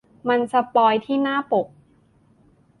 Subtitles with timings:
[0.27, 1.67] มันสปอยล์ที่หน้าปก